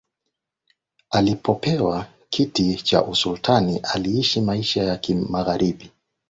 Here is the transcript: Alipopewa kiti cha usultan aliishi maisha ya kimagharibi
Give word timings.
Alipopewa 1.09 2.05
kiti 2.29 2.75
cha 2.75 3.03
usultan 3.03 3.79
aliishi 3.83 4.41
maisha 4.41 4.83
ya 4.83 4.97
kimagharibi 4.97 5.91